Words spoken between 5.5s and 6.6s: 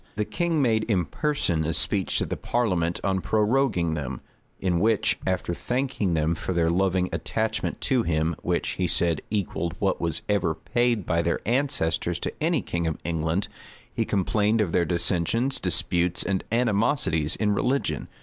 thanking them for